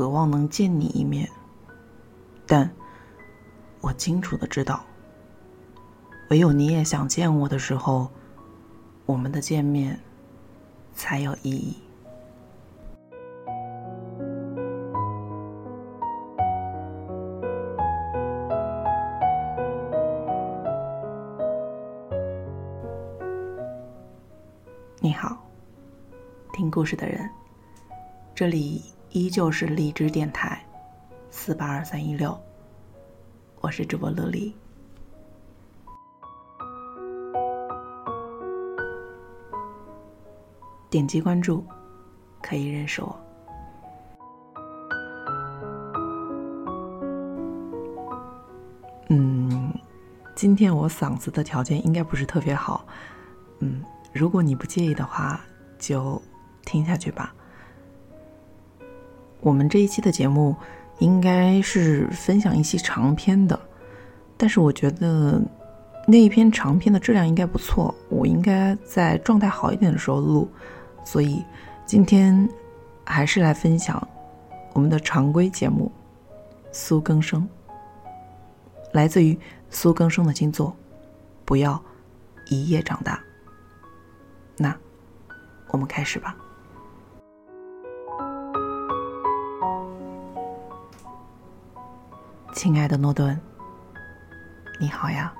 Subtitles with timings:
[0.00, 1.28] 渴望能见你一面，
[2.46, 2.70] 但
[3.82, 4.82] 我清楚的知道，
[6.30, 8.08] 唯有你也想见我的时候，
[9.04, 10.00] 我们的见面
[10.94, 11.76] 才有意义。
[24.98, 25.36] 你好，
[26.54, 27.28] 听故事的人，
[28.34, 28.82] 这里
[29.12, 30.64] 依旧是荔枝电台，
[31.32, 32.38] 四八二三一六，
[33.60, 34.54] 我是主播乐丽。
[40.88, 41.64] 点击关注，
[42.40, 43.20] 可以认识我。
[49.08, 49.74] 嗯，
[50.36, 52.86] 今天我嗓子的条件应该不是特别好，
[53.58, 53.82] 嗯。
[54.12, 55.40] 如果你不介意的话，
[55.78, 56.20] 就
[56.62, 57.34] 听下去吧。
[59.40, 60.54] 我们这一期的节目
[60.98, 63.58] 应该是分享一期长篇的，
[64.36, 65.40] 但是我觉得
[66.06, 70.48] 那一篇长篇的质量应该不错，我应该在状态好一点的时候录，
[71.04, 71.42] 所以
[71.86, 72.48] 今天
[73.04, 74.06] 还是来分享
[74.74, 75.90] 我们的常规节目
[76.70, 77.42] 《苏更生》，
[78.92, 79.38] 来自于
[79.70, 80.68] 苏更生的新作
[81.44, 81.82] 《不要
[82.48, 83.16] 一夜长大》。
[84.56, 84.76] 那，
[85.68, 86.36] 我们开始吧。
[92.52, 93.38] 亲爱的诺顿，
[94.80, 95.32] 你好呀。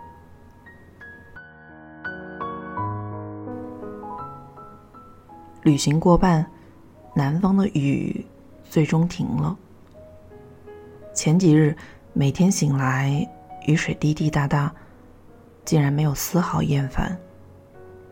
[5.63, 6.47] 旅行过半，
[7.15, 8.25] 南方的雨
[8.65, 9.57] 最终停了。
[11.13, 11.77] 前几日
[12.13, 13.29] 每天醒来，
[13.67, 14.73] 雨水滴滴答答，
[15.65, 17.19] 竟然没有丝毫厌烦，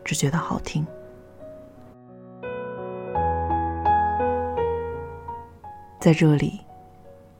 [0.03, 0.85] 只觉得好听。
[5.99, 6.61] 在这里，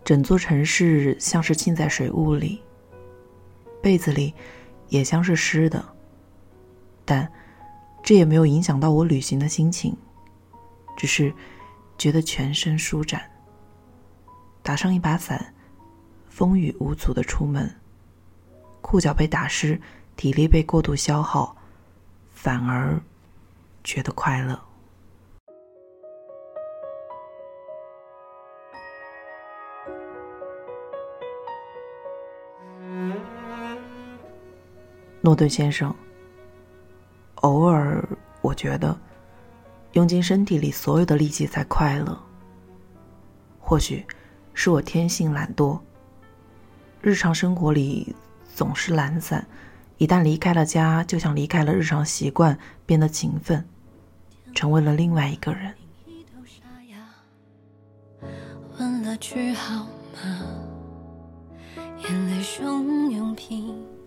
[0.09, 2.59] 整座城市像是浸在水雾里，
[3.79, 4.33] 被子里
[4.87, 5.87] 也像是湿的，
[7.05, 7.31] 但
[8.01, 9.95] 这也没有影响到我旅行的心情，
[10.97, 11.31] 只是
[11.95, 13.21] 觉得全身舒展。
[14.63, 15.53] 打上一把伞，
[16.27, 17.71] 风雨无阻的出门，
[18.81, 19.79] 裤脚被打湿，
[20.15, 21.55] 体力被过度消耗，
[22.33, 22.99] 反而
[23.83, 24.59] 觉得快乐。
[35.21, 35.93] 诺顿先生，
[37.35, 38.07] 偶尔
[38.41, 38.97] 我觉得，
[39.93, 42.17] 用尽身体里所有的力气才快乐。
[43.59, 44.05] 或许
[44.53, 45.77] 是我天性懒惰，
[47.01, 48.15] 日常生活里
[48.55, 49.45] 总是懒散，
[49.97, 53.67] 一旦离开了家，就像离开了日常习惯，变得勤奋，
[54.55, 55.73] 成为了另外一个人。
[58.77, 60.45] 问了句好吗？
[61.75, 63.98] 眼泪汹涌拼命。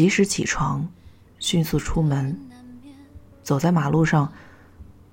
[0.00, 0.88] 及时起床，
[1.38, 2.34] 迅速出门，
[3.42, 4.32] 走在马路上，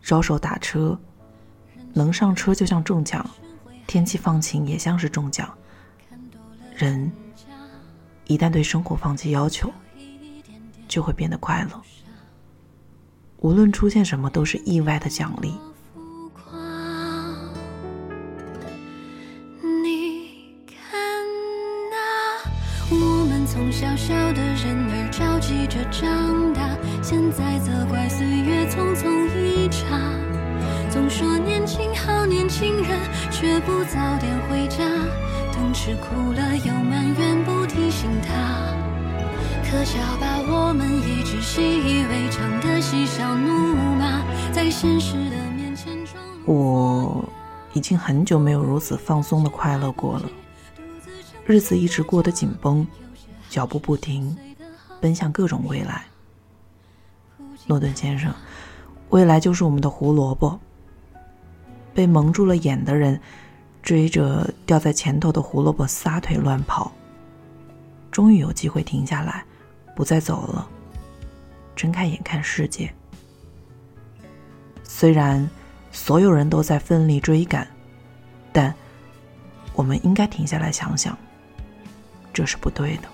[0.01, 0.97] 招手打车，
[1.93, 3.29] 能上车就像中奖，
[3.85, 5.53] 天气放晴也像是中奖。
[6.73, 7.11] 人
[8.27, 9.69] 一旦对生活放弃要求，
[10.87, 11.81] 就会变得快乐。
[13.39, 15.53] 无论出现什么，都是意外的奖励。
[25.91, 29.85] 长大，现在责怪岁月匆匆一刹。
[30.89, 32.99] 总说年轻好年轻人，
[33.31, 34.77] 却不早点回家。
[35.53, 38.73] 等吃苦了又埋怨不提醒他，
[39.63, 40.37] 可笑吧？
[40.49, 44.21] 我们一直习以为常的嬉笑怒骂，
[44.51, 46.23] 在现实的面前装。
[46.45, 47.25] 我
[47.73, 50.29] 已经很久没有如此放松的快乐过了，
[51.45, 52.85] 日子一直过得紧绷。
[53.49, 54.35] 脚步不停，
[54.99, 56.05] 奔向各种未来。
[57.65, 58.33] 诺顿先生，
[59.09, 60.59] 未来就是我们的胡萝卜。
[61.93, 63.19] 被蒙住了眼的人，
[63.81, 66.91] 追着掉在前头的胡萝卜撒腿乱跑，
[68.11, 69.43] 终于有机会停下来，
[69.95, 70.69] 不再走了，
[71.75, 72.93] 睁开眼看世界。
[74.83, 75.49] 虽然
[75.91, 77.67] 所有人都在奋力追赶，
[78.53, 78.73] 但
[79.73, 81.17] 我们应该停下来想想，
[82.31, 83.09] 这是不对的。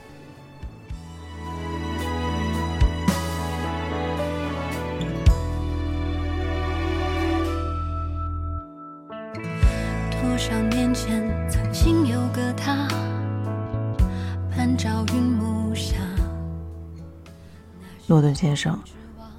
[18.13, 18.79] 诺顿先生，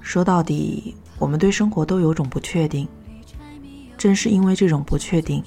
[0.01, 2.85] 说到底，我们对生活都有种不确定。
[3.97, 5.41] 正是因为这种不确定，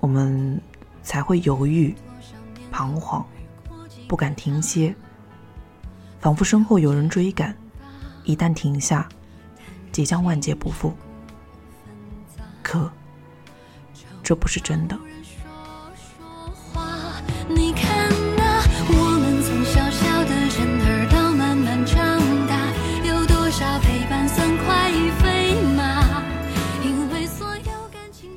[0.00, 0.60] 我们
[1.02, 1.94] 才会犹豫、
[2.70, 3.24] 彷徨，
[4.06, 4.94] 不敢停歇，
[6.20, 7.56] 仿佛身后有人追赶，
[8.24, 9.08] 一旦停下，
[9.90, 10.92] 即将万劫不复。
[12.62, 12.92] 可，
[14.22, 14.98] 这不是真的。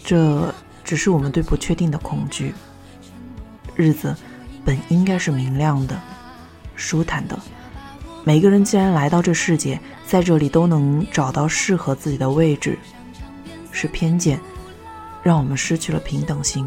[0.06, 0.54] 这
[0.84, 2.54] 只是我们对不确定的恐惧。
[3.76, 4.16] 日子
[4.64, 6.00] 本应该是明亮的、
[6.76, 7.38] 舒坦的。
[8.24, 12.78] 每个人既然来到这世界，在这里都能找到适合自己的位置。
[13.72, 14.40] 是偏见，
[15.22, 16.66] 让我们失去了平等心。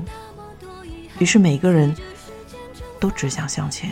[1.19, 1.95] 于是每个人
[3.01, 3.91] 都只想向前。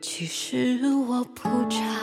[0.00, 1.97] 其实我不差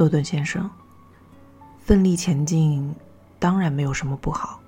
[0.00, 0.68] 诺顿先生。
[1.84, 2.94] 奋力前进，
[3.38, 4.58] 当然没有什么不好，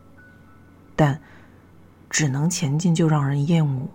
[0.95, 1.19] 但
[2.11, 3.89] 只能前进就让人厌恶。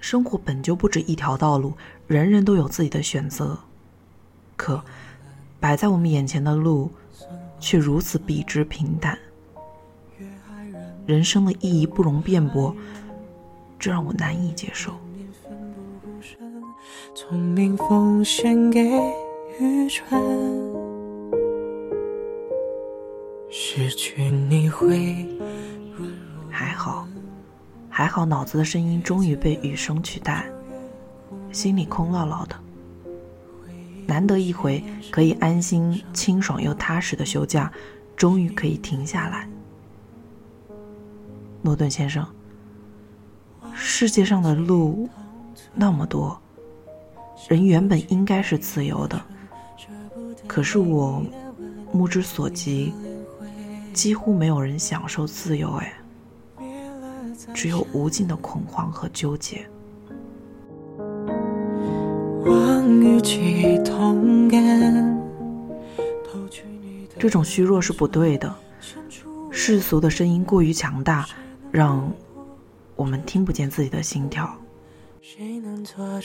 [0.00, 1.74] 生活本就不止一条道路，
[2.08, 3.56] 人人都有自己的选择，
[4.56, 4.82] 可
[5.60, 6.90] 摆在我们眼前的路
[7.60, 9.16] 却如此笔直平坦。
[11.06, 12.74] 人生的意义不容辩驳，
[13.78, 14.92] 这让我难以接受。
[17.14, 18.90] 聪明奉献给
[19.60, 20.18] 愚蠢。
[23.50, 25.26] 失去你会
[26.48, 27.06] 还好，
[27.90, 30.50] 还好，脑子的声音终于被雨声取代，
[31.52, 32.56] 心里空落落的。
[34.06, 37.70] 难得一回可以安心、清爽又踏实的休假，
[38.16, 39.46] 终于可以停下来。
[41.60, 42.26] 诺顿先生，
[43.74, 45.06] 世界上的路
[45.74, 46.40] 那么多，
[47.48, 49.20] 人原本应该是自由的，
[50.46, 51.22] 可是我
[51.92, 52.92] 目之所及。
[53.92, 55.92] 几乎没有人享受自由，哎，
[57.52, 59.68] 只有无尽的恐慌和纠结。
[67.18, 68.54] 这种虚弱是不对的，
[69.50, 71.26] 世俗的声音过于强大，
[71.72, 72.12] 让
[72.94, 74.48] 我们听不见自己的心跳。
[75.20, 76.20] 谁能作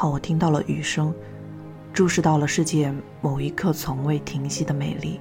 [0.00, 1.12] 好，我听到了雨声，
[1.92, 5.20] 注视到了世界某一刻从未停息的美丽。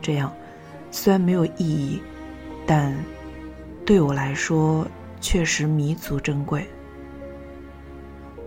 [0.00, 0.32] 这样，
[0.90, 2.02] 虽然没有意义，
[2.66, 2.92] 但
[3.86, 4.84] 对我来说
[5.20, 6.68] 确实弥足珍贵。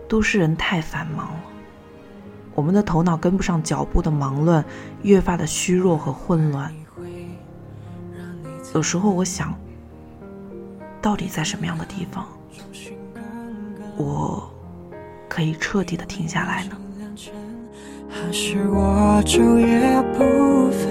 [0.09, 1.39] 都市人太繁忙了，
[2.53, 4.65] 我们的头脑跟不上脚步的忙乱，
[5.03, 6.69] 越发的虚弱和混乱。
[8.73, 9.57] 有时候我想，
[11.01, 12.27] 到底在什么样的地方，
[13.95, 14.51] 我？
[15.35, 16.77] 可以彻底的停下来呢？
[20.13, 20.23] 不
[20.71, 20.87] 分，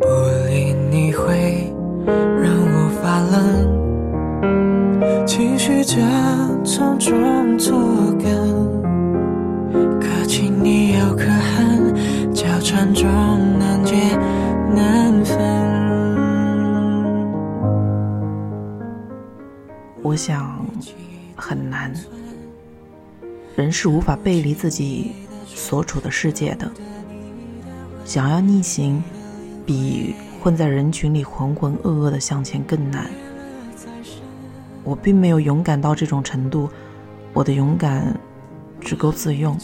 [0.00, 0.06] 不
[0.48, 1.72] 理你会
[2.42, 3.70] 让我发冷，
[5.24, 6.02] 情绪夹
[6.64, 7.78] 从中作
[8.18, 8.82] 梗，
[10.00, 11.94] 可亲你又可恨，
[12.34, 13.08] 交缠中
[13.60, 13.94] 难解
[14.74, 15.38] 难分。
[20.02, 20.53] 我想。
[23.56, 25.12] 人是无法背离自己
[25.46, 26.70] 所处的世界的。
[28.04, 29.02] 想要逆行，
[29.64, 33.10] 比混在人群里浑浑噩噩的向前更难。
[34.82, 36.68] 我并没有勇敢到这种程度，
[37.32, 38.14] 我的勇敢
[38.80, 39.56] 只够自用，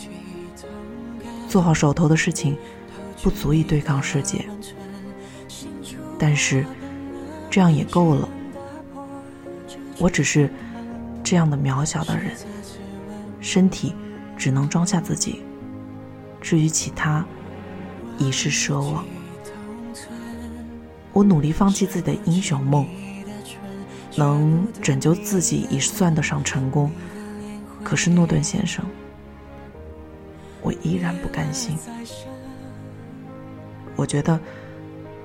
[1.49, 2.57] 做好手头的事情，
[3.23, 4.45] 不足以对抗世界。
[6.19, 6.65] 但是，
[7.51, 8.29] 这样也够了。
[9.99, 10.49] 我只是。
[11.23, 12.33] 这样的渺小的人，
[13.41, 13.95] 身体
[14.37, 15.43] 只能装下自己，
[16.41, 17.25] 至于其他，
[18.19, 19.05] 已是奢望。
[21.13, 22.87] 我努力放弃自己的英雄梦，
[24.17, 26.91] 能拯救自己已算得上成功。
[27.83, 28.85] 可是诺顿先生，
[30.63, 31.77] 我依然不甘心。
[33.97, 34.39] 我觉得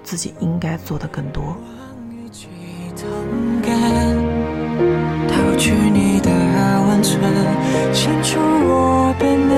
[0.03, 1.55] 自己应该做的更多。
[5.27, 6.29] 逃去你的
[6.87, 7.19] 温存，
[7.93, 9.55] 牵出我本能，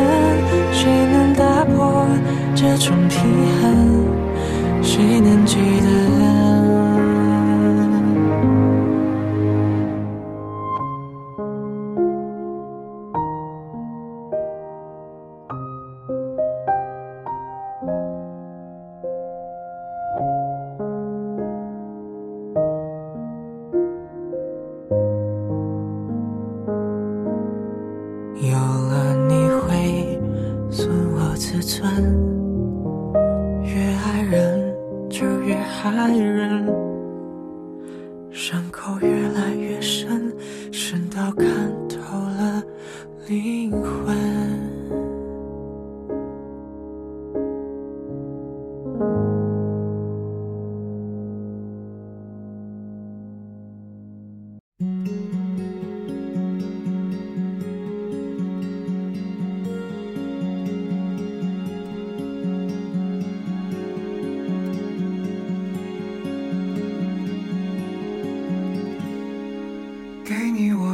[0.71, 2.05] 谁能打破
[2.55, 3.17] 这种平
[3.61, 4.05] 衡？
[4.81, 6.46] 谁能记得？
[31.67, 31.91] 存。
[33.61, 34.73] 越爱人
[35.09, 36.66] 就越害人。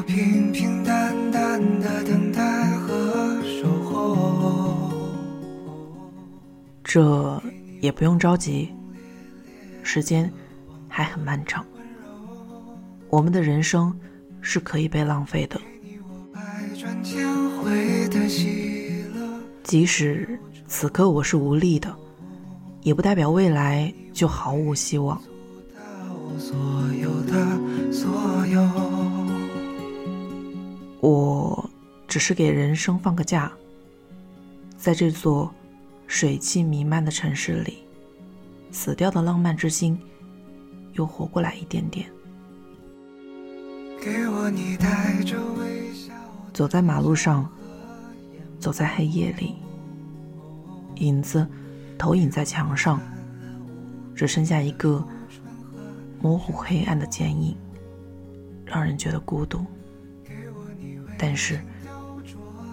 [0.06, 4.92] 平平淡淡的等待和守候
[6.84, 7.42] 这
[7.82, 8.70] 也不用着急，
[9.82, 10.32] 时间
[10.88, 11.66] 还很漫长。
[13.10, 13.94] 我们的人生
[14.42, 15.60] 是可以被浪费的，
[19.64, 21.96] 即使此刻我是无力的，
[22.82, 25.20] 也不代表未来就毫无希望。
[31.04, 31.70] 我
[32.08, 33.52] 只是给人生放个假，
[34.78, 35.54] 在这座。
[36.06, 37.78] 水汽弥漫的城市里，
[38.72, 40.00] 死掉的浪漫之心
[40.92, 42.08] 又活过来一点点。
[46.54, 47.50] 走在马路上，
[48.60, 49.56] 走在黑夜里，
[50.96, 51.48] 影子
[51.98, 53.02] 投影在墙上，
[54.14, 55.04] 只剩下一个
[56.22, 57.58] 模糊黑暗的剪影，
[58.66, 59.66] 让人觉得孤独，
[61.18, 61.60] 但是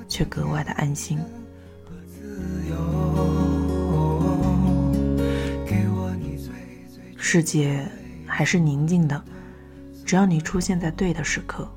[0.09, 1.19] 却格外的安心。
[7.17, 7.87] 世界
[8.27, 9.23] 还是宁静的，
[10.05, 11.69] 只要你出现在对的时刻。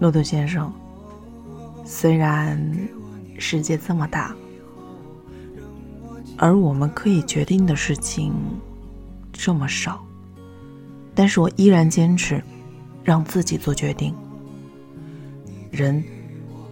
[0.00, 0.72] 诺顿先生，
[1.84, 2.88] 虽然
[3.38, 4.34] 世界这么大，
[6.38, 8.32] 而我们可以决定的事情
[9.38, 10.04] 这么少，
[11.14, 12.42] 但是我依然坚持
[13.04, 14.14] 让自己做决定。
[15.70, 16.04] 人。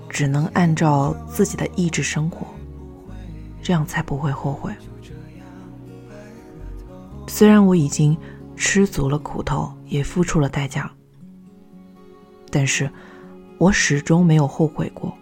[0.08, 2.46] 只能按照自己的意志生活，
[3.62, 4.72] 这样才不会后悔。
[7.26, 8.16] 虽然我已经
[8.54, 10.90] 吃足了苦头，也付出了代价，
[12.50, 12.90] 但是
[13.58, 15.12] 我始终没有后悔过。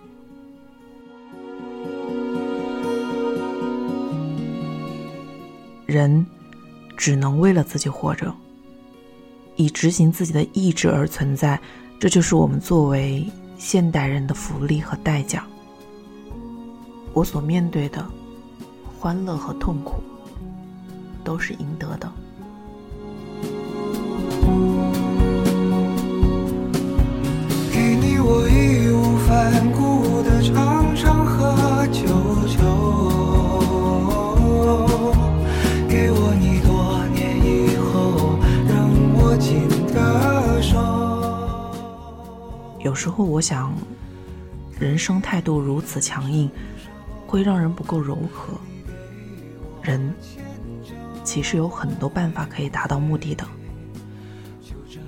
[5.86, 6.24] 人
[6.96, 8.34] 只能为了自己活着，
[9.56, 11.60] 以执行自己的意志而存在，
[11.98, 13.26] 这就是我们作为。
[13.56, 15.46] 现代人的福利和代价，
[17.14, 18.04] 我所面对的
[18.98, 20.02] 欢乐和痛苦，
[21.22, 22.12] 都是应得的。
[27.72, 32.04] 给你我义无反顾的长长和久
[32.48, 33.23] 久，
[42.80, 43.72] 有时候我想，
[44.78, 46.50] 人生态度如此强硬，
[47.26, 48.52] 会让人不够柔和。
[49.82, 50.14] 人
[51.24, 53.46] 其实有很多办法可以达到目的的，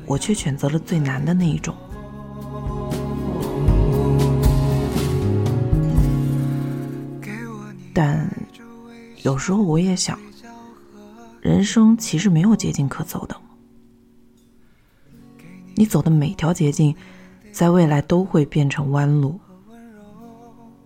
[0.06, 1.74] 我却选择了最难的那一种。
[7.92, 8.30] 但
[9.22, 10.18] 有时候我也想，
[11.40, 13.36] 人生其实没有捷径可走的，
[15.76, 16.96] 你走的每条捷径。
[17.52, 19.40] 在未来都会变成弯路。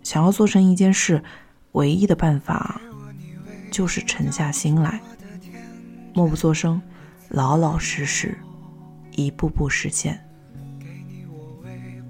[0.05, 1.21] 想要做成一件事，
[1.73, 2.81] 唯一的办法
[3.73, 5.01] 就是沉下心来，
[6.15, 6.81] 默不作声，
[7.29, 8.39] 老老实实，
[9.17, 10.25] 一步步实现。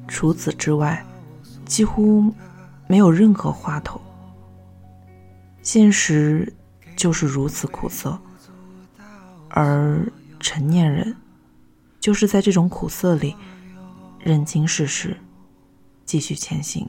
[0.06, 1.02] 除此之外，
[1.64, 2.30] 几乎
[2.86, 3.98] 没有任何话头。
[5.62, 6.52] 现实
[6.96, 8.20] 就是如此苦涩，
[9.48, 10.06] 而
[10.38, 11.16] 成年人
[12.00, 13.36] 就是在这种苦涩里
[14.18, 15.16] 认清事实
[16.06, 16.88] 继续前行。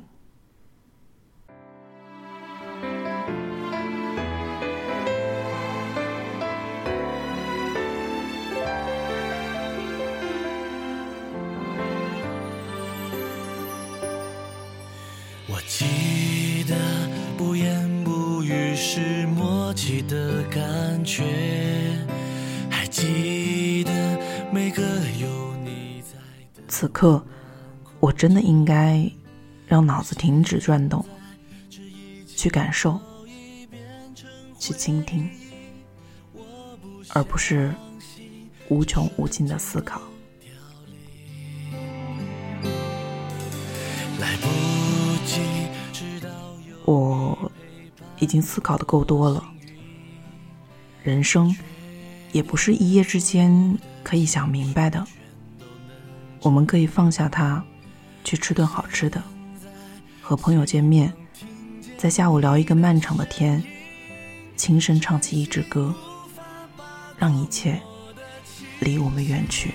[15.48, 16.75] 我记得
[17.38, 21.81] 不言不语是默契的感觉
[26.82, 27.24] 此刻，
[28.00, 29.08] 我真的应该
[29.68, 31.06] 让脑子停止转动，
[32.26, 33.00] 去感受，
[34.58, 35.30] 去倾听，
[37.10, 37.72] 而不是
[38.68, 40.02] 无穷无尽的思考。
[46.86, 47.52] 我
[48.18, 49.48] 已经思考的够多了，
[51.04, 51.56] 人生
[52.32, 55.06] 也不是一夜之间可以想明白的。
[56.42, 57.64] 我们可以放下它，
[58.24, 59.22] 去吃顿好吃的，
[60.22, 61.14] 和朋友见面，
[61.98, 63.64] 在下午聊一个漫长的天，
[64.56, 65.94] 轻声唱起一支歌，
[67.18, 67.80] 让一切
[68.80, 69.72] 离我们远去。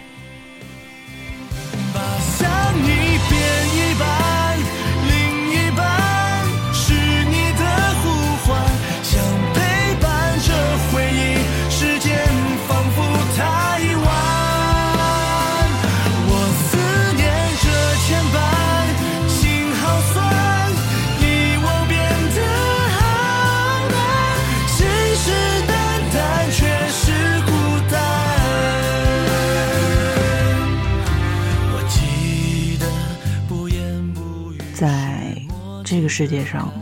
[36.07, 36.73] 个世界上，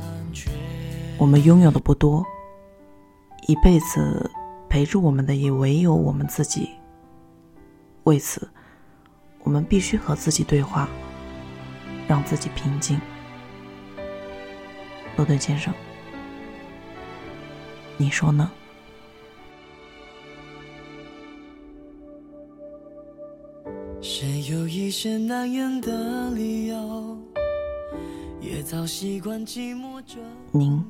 [1.16, 2.22] 我们拥有的不多，
[3.46, 4.30] 一辈子
[4.68, 6.68] 陪着我们的也唯有我们自己。
[8.02, 8.46] 为此，
[9.42, 10.86] 我们必须和自己对话，
[12.06, 13.00] 让自己平静。
[15.16, 15.72] 罗顿先生，
[17.96, 18.50] 你说呢？
[24.02, 27.16] 谁有一些难言的理由，
[30.52, 30.84] 您，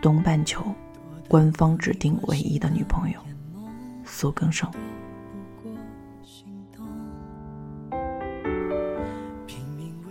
[0.00, 0.64] 东半球
[1.28, 3.20] 官方指定唯一的女朋友
[4.04, 4.70] 苏更生。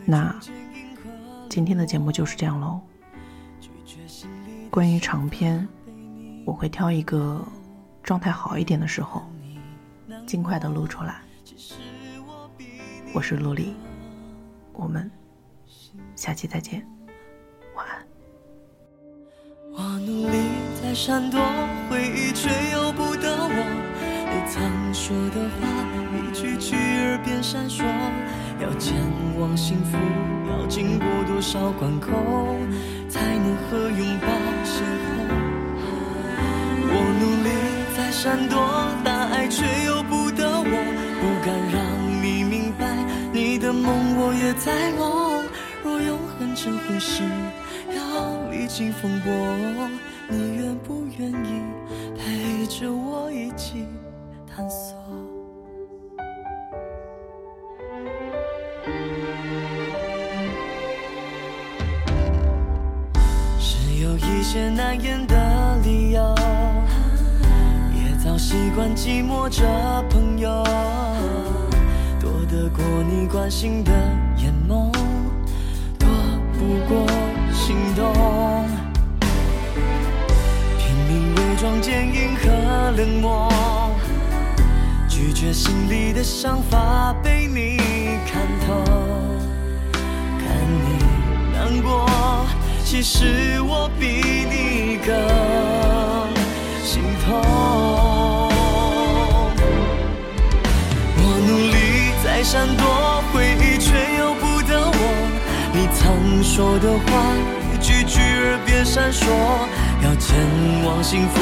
[0.05, 0.37] 那
[1.49, 2.81] 今天的节目就是这样喽。
[4.69, 5.65] 关于长篇，
[6.45, 7.41] 我会挑一个
[8.03, 9.21] 状态好一点的时候，
[10.27, 11.21] 尽快的录出来。
[13.13, 13.73] 我是陆离，
[14.73, 15.09] 我们
[16.19, 16.85] 下期再见，
[17.75, 18.05] 晚安。
[19.71, 20.35] 我努力
[20.83, 21.39] 在闪躲
[21.89, 23.55] 回忆，却由不得我。
[24.27, 25.65] 你曾说的话，
[26.17, 27.85] 一句句耳边闪烁。
[28.61, 28.97] 要前
[29.39, 29.97] 往幸福，
[30.49, 32.11] 要经过多少关口，
[33.07, 34.27] 才能和拥抱
[34.65, 35.23] 邂逅？
[36.91, 37.49] 我努力
[37.95, 38.59] 在闪躲
[39.05, 40.63] 但爱，却由不得我，
[41.21, 41.81] 不敢让
[42.21, 42.93] 你明白，
[43.31, 45.28] 你的梦我也在梦。
[46.61, 47.23] 这回事，
[47.95, 49.31] 要历经风波，
[50.27, 51.63] 你愿不愿意
[52.17, 53.87] 陪着我一起
[54.45, 54.97] 探索？
[63.57, 66.35] 是有一些难言的理由，
[67.95, 69.63] 也早习惯寂寞这
[70.09, 70.61] 朋友，
[72.19, 73.93] 躲得过你关心的
[74.35, 74.91] 眼眸，
[76.87, 77.05] 过
[77.53, 78.13] 心动。
[80.77, 83.51] 拼命伪装坚硬和冷漠，
[85.07, 87.77] 拒绝心里的想法被你
[88.31, 88.83] 看透。
[90.39, 91.03] 看你
[91.53, 92.07] 难过，
[92.83, 94.05] 其实我比
[94.49, 95.15] 你更
[96.83, 97.27] 心痛。
[101.17, 104.08] 我努力在闪躲回忆，却。
[105.79, 107.07] 你曾说的话，
[107.73, 109.23] 一句句耳边闪烁。
[110.03, 110.35] 要前
[110.83, 111.39] 往幸福，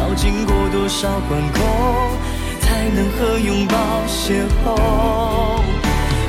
[0.00, 1.60] 要经过多少关口，
[2.62, 3.76] 才能和拥抱
[4.08, 5.60] 邂逅？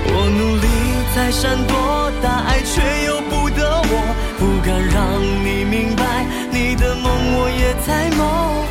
[0.07, 0.67] 我努力
[1.15, 4.03] 在闪躲大爱，却由不得我，
[4.37, 8.65] 不敢让你明白，你的梦我也在梦。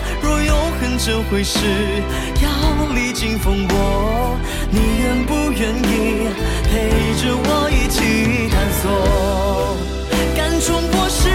[0.97, 1.59] 这回事，
[2.41, 2.49] 要
[2.95, 4.39] 历经风波，
[4.71, 6.29] 你愿不愿意
[6.71, 6.73] 陪
[7.21, 9.77] 着我一起探索？
[10.37, 11.29] 敢冲破世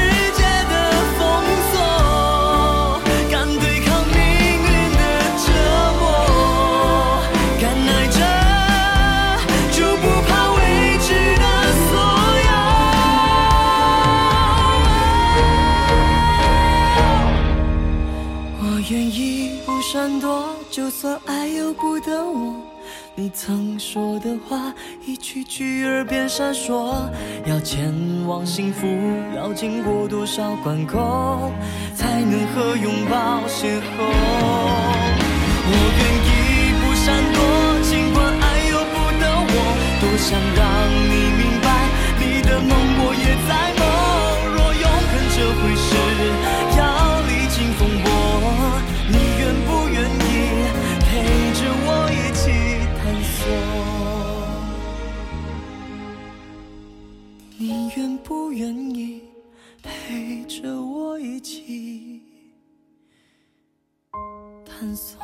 [26.30, 27.10] 闪烁。
[27.46, 27.92] 要前
[28.28, 28.88] 往幸福，
[29.36, 31.52] 要经过多少关口，
[31.96, 33.82] 才能和拥抱邂逅？
[35.72, 36.32] 我愿意
[36.80, 37.38] 不闪躲，
[37.82, 39.54] 尽管爱由不得我。
[40.00, 40.62] 多想让
[41.10, 41.68] 你明白，
[42.22, 43.84] 你的梦我也在梦。
[44.54, 45.90] 若永恒这回事，
[46.78, 46.80] 要
[58.60, 59.22] 愿意
[59.82, 62.22] 陪着我一起
[64.66, 65.18] 探索？